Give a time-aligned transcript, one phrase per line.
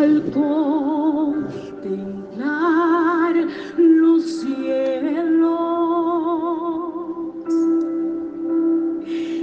[0.00, 1.60] al contemplar
[3.76, 5.50] los cielos.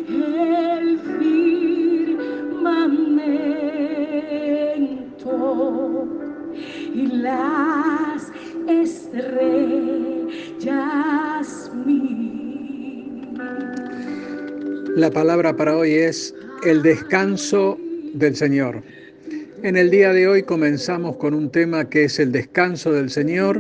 [0.10, 2.48] El firmamento
[6.94, 8.32] y las
[8.68, 9.68] estrellas
[14.96, 16.34] La palabra para hoy es
[16.66, 17.78] el descanso
[18.16, 18.82] del Señor.
[19.64, 23.60] En el día de hoy comenzamos con un tema que es el descanso del Señor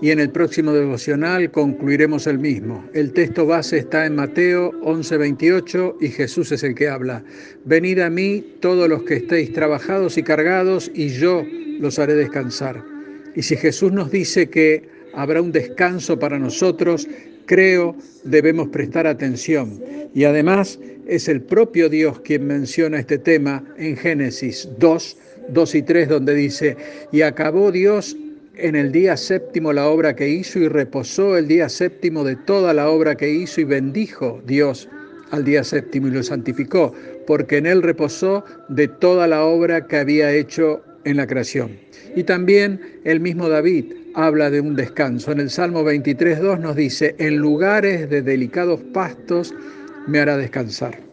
[0.00, 2.88] y en el próximo devocional concluiremos el mismo.
[2.94, 7.24] El texto base está en Mateo 11:28 y Jesús es el que habla.
[7.64, 11.44] Venid a mí todos los que estéis trabajados y cargados y yo
[11.80, 12.84] los haré descansar.
[13.34, 17.08] Y si Jesús nos dice que habrá un descanso para nosotros,
[17.46, 19.82] creo debemos prestar atención.
[20.14, 25.16] Y además es el propio Dios quien menciona este tema en Génesis 2,
[25.48, 26.76] 2 y 3, donde dice,
[27.10, 28.16] y acabó Dios
[28.56, 32.74] en el día séptimo la obra que hizo y reposó el día séptimo de toda
[32.74, 34.88] la obra que hizo y bendijo Dios
[35.30, 36.92] al día séptimo y lo santificó,
[37.26, 41.78] porque en él reposó de toda la obra que había hecho en la creación.
[42.14, 45.32] Y también el mismo David habla de un descanso.
[45.32, 49.54] En el Salmo 23.2 nos dice, en lugares de delicados pastos
[50.06, 51.11] me hará descansar.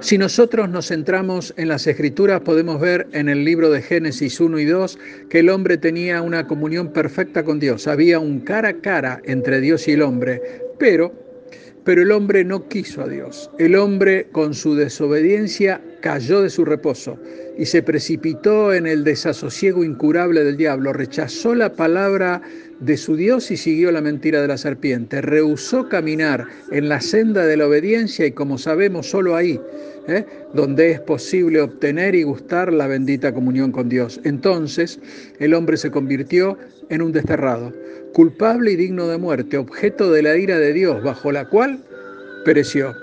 [0.00, 4.58] Si nosotros nos centramos en las escrituras, podemos ver en el libro de Génesis 1
[4.58, 7.86] y 2 que el hombre tenía una comunión perfecta con Dios.
[7.86, 10.40] Había un cara a cara entre Dios y el hombre,
[10.78, 11.12] pero,
[11.84, 13.50] pero el hombre no quiso a Dios.
[13.58, 17.18] El hombre con su desobediencia cayó de su reposo
[17.56, 22.40] y se precipitó en el desasosiego incurable del diablo, rechazó la palabra
[22.80, 27.44] de su Dios y siguió la mentira de la serpiente, rehusó caminar en la senda
[27.44, 29.60] de la obediencia y como sabemos solo ahí,
[30.06, 30.24] ¿eh?
[30.54, 34.20] donde es posible obtener y gustar la bendita comunión con Dios.
[34.22, 35.00] Entonces
[35.40, 36.56] el hombre se convirtió
[36.90, 37.72] en un desterrado,
[38.12, 41.80] culpable y digno de muerte, objeto de la ira de Dios, bajo la cual
[42.44, 42.94] pereció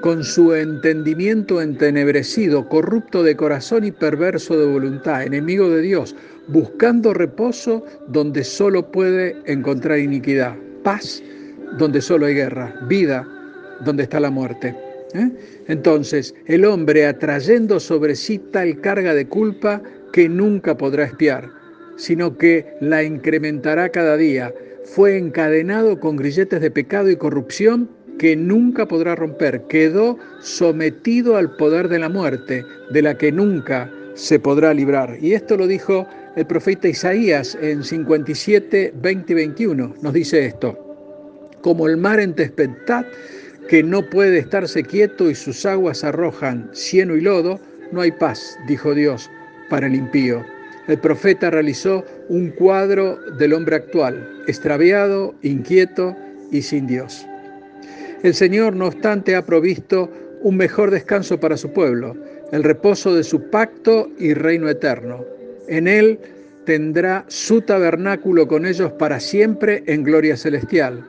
[0.00, 6.14] con su entendimiento entenebrecido, corrupto de corazón y perverso de voluntad, enemigo de Dios,
[6.46, 11.22] buscando reposo donde solo puede encontrar iniquidad, paz
[11.78, 13.26] donde solo hay guerra, vida
[13.84, 14.74] donde está la muerte.
[15.14, 15.30] ¿eh?
[15.66, 19.82] Entonces, el hombre atrayendo sobre sí tal carga de culpa
[20.12, 21.50] que nunca podrá espiar,
[21.96, 24.54] sino que la incrementará cada día,
[24.84, 31.56] fue encadenado con grilletes de pecado y corrupción que nunca podrá romper, quedó sometido al
[31.56, 35.16] poder de la muerte, de la que nunca se podrá librar.
[35.20, 36.06] Y esto lo dijo
[36.36, 39.94] el profeta Isaías en 57, 20 y 21.
[40.02, 40.76] Nos dice esto,
[41.62, 43.06] como el mar en tempestad,
[43.68, 47.60] que no puede estarse quieto y sus aguas arrojan cieno y lodo,
[47.92, 49.30] no hay paz, dijo Dios,
[49.68, 50.44] para el impío.
[50.88, 56.16] El profeta realizó un cuadro del hombre actual, extraviado, inquieto
[56.50, 57.27] y sin Dios.
[58.24, 60.10] El Señor, no obstante, ha provisto
[60.42, 62.16] un mejor descanso para su pueblo,
[62.50, 65.24] el reposo de su pacto y reino eterno.
[65.68, 66.18] En Él
[66.64, 71.04] tendrá su tabernáculo con ellos para siempre en gloria celestial.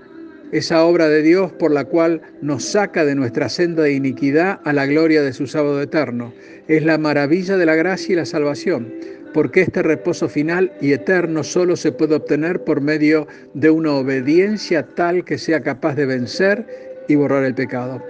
[0.51, 4.73] Esa obra de Dios por la cual nos saca de nuestra senda de iniquidad a
[4.73, 6.31] la gloria de su sábado eterno.
[6.67, 8.93] Es la maravilla de la gracia y la salvación,
[9.33, 14.83] porque este reposo final y eterno solo se puede obtener por medio de una obediencia
[14.83, 18.01] tal que sea capaz de vencer y borrar el pecado.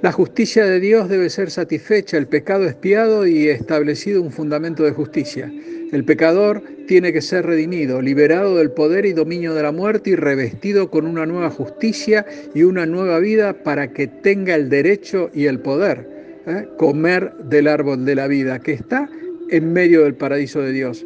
[0.00, 4.92] La justicia de Dios debe ser satisfecha, el pecado espiado y establecido un fundamento de
[4.92, 5.52] justicia.
[5.92, 10.16] El pecador tiene que ser redimido, liberado del poder y dominio de la muerte y
[10.16, 12.24] revestido con una nueva justicia
[12.54, 16.08] y una nueva vida para que tenga el derecho y el poder,
[16.46, 16.66] ¿eh?
[16.78, 19.10] comer del árbol de la vida que está
[19.50, 21.04] en medio del paraíso de Dios.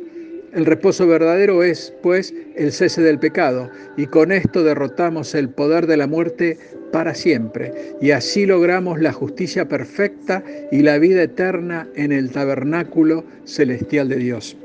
[0.53, 5.89] El reposo verdadero es, pues, el cese del pecado, y con esto derrotamos el poder
[5.89, 6.59] de la muerte
[6.95, 13.25] para siempre, y así logramos la justicia perfecta y la vida eterna en el tabernáculo
[13.43, 14.57] celestial de Dios.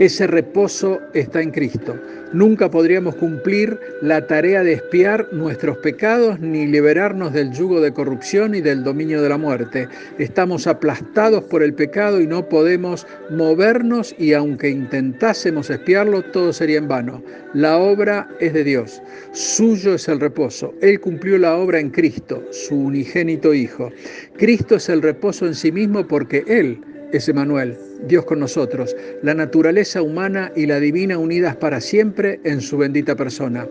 [0.00, 1.94] Ese reposo está en Cristo.
[2.32, 8.54] Nunca podríamos cumplir la tarea de espiar nuestros pecados ni liberarnos del yugo de corrupción
[8.54, 9.86] y del dominio de la muerte.
[10.18, 16.78] Estamos aplastados por el pecado y no podemos movernos y aunque intentásemos espiarlo, todo sería
[16.78, 17.22] en vano.
[17.52, 19.02] La obra es de Dios.
[19.32, 20.72] Suyo es el reposo.
[20.80, 23.90] Él cumplió la obra en Cristo, su unigénito Hijo.
[24.38, 26.80] Cristo es el reposo en sí mismo porque Él
[27.12, 27.76] es Emanuel,
[28.08, 33.14] Dios con nosotros, la naturaleza humana y la divina unidas para siempre en su bendita
[33.14, 33.66] persona.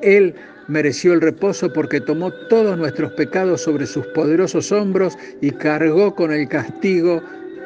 [0.00, 0.34] Él
[0.68, 6.32] mereció el reposo porque tomó todos nuestros pecados sobre sus poderosos hombros y cargó con
[6.32, 7.22] el castigo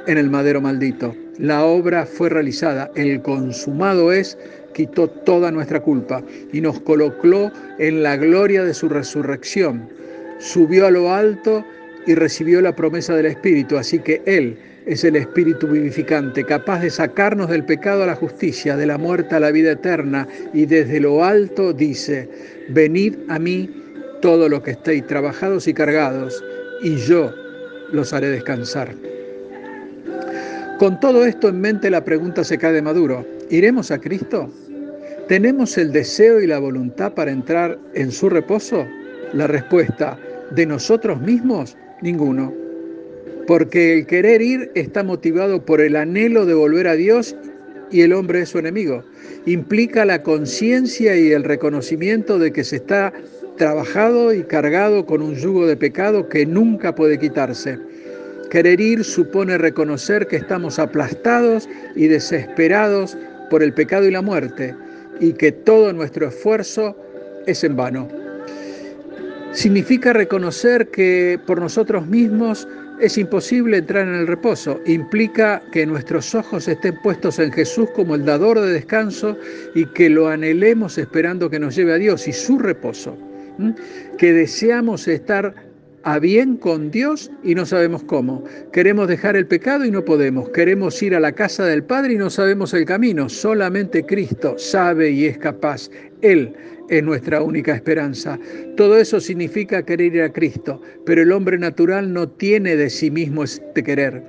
[0.06, 1.14] en el madero maldito.
[1.38, 4.36] La obra fue realizada, el consumado es,
[4.72, 6.22] quitó toda nuestra culpa
[6.52, 9.88] y nos colocó en la gloria de su resurrección.
[10.38, 11.64] Subió a lo alto
[12.06, 14.56] y recibió la promesa del Espíritu, así que Él
[14.88, 19.34] es el Espíritu vivificante, capaz de sacarnos del pecado a la justicia, de la muerte
[19.34, 22.26] a la vida eterna, y desde lo alto dice,
[22.70, 23.68] venid a mí
[24.22, 26.42] todo lo que estéis trabajados y cargados,
[26.82, 27.30] y yo
[27.92, 28.94] los haré descansar.
[30.78, 33.26] Con todo esto en mente la pregunta se cae de maduro.
[33.50, 34.50] ¿Iremos a Cristo?
[35.28, 38.86] ¿Tenemos el deseo y la voluntad para entrar en su reposo?
[39.34, 40.18] La respuesta,
[40.50, 41.76] ¿de nosotros mismos?
[42.00, 42.67] Ninguno.
[43.48, 47.34] Porque el querer ir está motivado por el anhelo de volver a Dios
[47.90, 49.02] y el hombre es su enemigo.
[49.46, 53.10] Implica la conciencia y el reconocimiento de que se está
[53.56, 57.78] trabajado y cargado con un yugo de pecado que nunca puede quitarse.
[58.50, 63.16] Querer ir supone reconocer que estamos aplastados y desesperados
[63.48, 64.74] por el pecado y la muerte
[65.20, 66.94] y que todo nuestro esfuerzo
[67.46, 68.08] es en vano.
[69.52, 72.68] Significa reconocer que por nosotros mismos
[73.00, 74.80] es imposible entrar en el reposo.
[74.86, 79.36] Implica que nuestros ojos estén puestos en Jesús como el dador de descanso
[79.74, 83.16] y que lo anhelemos esperando que nos lleve a Dios y su reposo.
[84.18, 85.54] Que deseamos estar
[86.04, 88.44] a bien con Dios y no sabemos cómo.
[88.72, 90.48] Queremos dejar el pecado y no podemos.
[90.50, 93.28] Queremos ir a la casa del Padre y no sabemos el camino.
[93.28, 95.90] Solamente Cristo sabe y es capaz.
[96.22, 96.54] Él
[96.88, 98.38] es nuestra única esperanza.
[98.76, 103.10] Todo eso significa querer ir a Cristo, pero el hombre natural no tiene de sí
[103.10, 104.22] mismo este querer.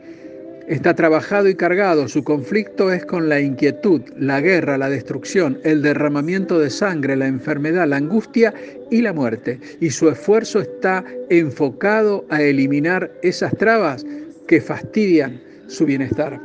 [0.67, 5.81] Está trabajado y cargado, su conflicto es con la inquietud, la guerra, la destrucción, el
[5.81, 8.53] derramamiento de sangre, la enfermedad, la angustia
[8.91, 9.59] y la muerte.
[9.79, 14.06] Y su esfuerzo está enfocado a eliminar esas trabas
[14.47, 16.39] que fastidian su bienestar.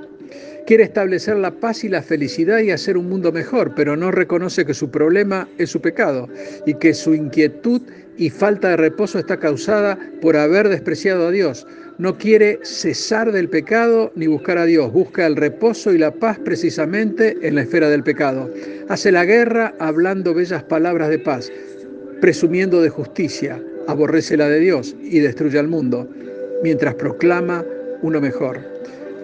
[0.67, 4.65] Quiere establecer la paz y la felicidad y hacer un mundo mejor, pero no reconoce
[4.65, 6.29] que su problema es su pecado
[6.67, 7.83] y que su inquietud
[8.17, 11.67] y falta de reposo está causada por haber despreciado a Dios
[11.99, 16.39] no quiere cesar del pecado ni buscar a Dios, busca el reposo y la paz
[16.39, 18.51] precisamente en la esfera del pecado.
[18.89, 21.53] Hace la guerra hablando bellas palabras de paz,
[22.21, 26.09] presumiendo de justicia, aborrece la de Dios y destruye al mundo,
[26.63, 27.65] mientras proclama
[28.03, 28.61] uno mejor.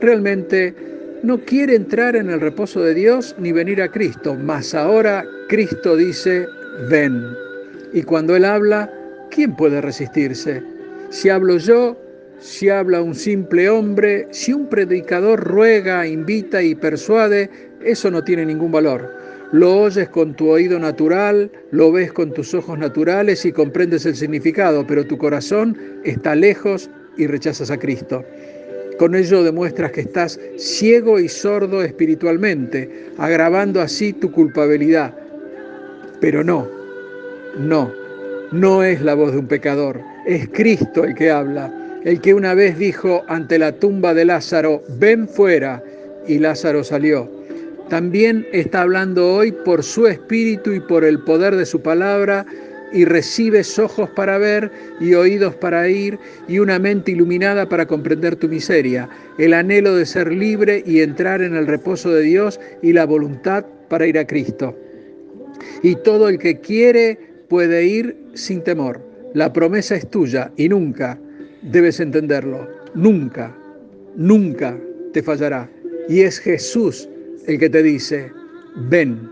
[0.00, 0.74] Realmente
[1.22, 5.96] no quiere entrar en el reposo de Dios ni venir a Cristo, mas ahora Cristo
[5.96, 6.46] dice,
[6.88, 7.22] ven.
[7.92, 8.90] Y cuando Él habla,
[9.30, 10.62] ¿quién puede resistirse?
[11.10, 11.96] Si hablo yo,
[12.38, 17.50] si habla un simple hombre, si un predicador ruega, invita y persuade,
[17.84, 19.14] eso no tiene ningún valor.
[19.52, 24.14] Lo oyes con tu oído natural, lo ves con tus ojos naturales y comprendes el
[24.14, 28.24] significado, pero tu corazón está lejos y rechazas a Cristo.
[29.00, 35.14] Con ello demuestras que estás ciego y sordo espiritualmente, agravando así tu culpabilidad.
[36.20, 36.68] Pero no,
[37.56, 37.90] no,
[38.52, 41.72] no es la voz de un pecador, es Cristo el que habla
[42.04, 45.82] el que una vez dijo ante la tumba de Lázaro, ven fuera,
[46.26, 47.26] y Lázaro salió.
[47.88, 52.44] También está hablando hoy por su espíritu y por el poder de su palabra,
[52.92, 54.70] y recibes ojos para ver
[55.00, 59.08] y oídos para ir y una mente iluminada para comprender tu miseria,
[59.38, 63.64] el anhelo de ser libre y entrar en el reposo de Dios y la voluntad
[63.88, 64.76] para ir a Cristo.
[65.82, 67.18] Y todo el que quiere
[67.48, 69.00] puede ir sin temor.
[69.34, 71.18] La promesa es tuya y nunca
[71.62, 72.68] debes entenderlo.
[72.94, 73.56] Nunca,
[74.16, 74.76] nunca
[75.12, 75.70] te fallará.
[76.08, 77.08] Y es Jesús
[77.46, 78.32] el que te dice,
[78.88, 79.30] ven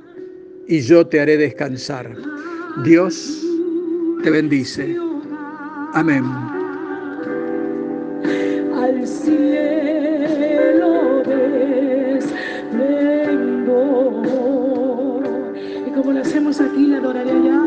[0.67, 2.15] y yo te haré descansar.
[2.85, 3.48] Dios
[4.23, 4.97] te bendice.
[5.95, 6.25] Amén.
[8.75, 11.23] Al cielo
[13.27, 14.23] vengo.
[15.87, 17.63] Y como lo hacemos aquí, le adoraré allá.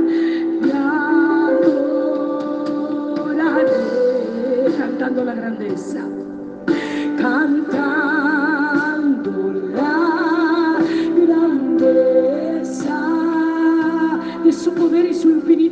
[4.77, 6.05] cantando la grandeza.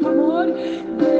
[0.09, 1.18] amor.